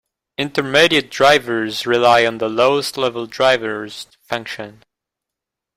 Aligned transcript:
Intermediate 0.39 1.11
drivers 1.11 1.85
rely 1.85 2.25
on 2.25 2.39
the 2.39 2.49
lowest 2.49 2.97
level 2.97 3.27
drivers 3.27 4.05
to 4.05 4.17
function. 4.23 4.81